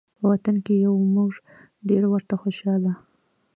[0.17, 1.31] په وطن کې یو موږ
[1.89, 2.93] ډېر ورته خوشحاله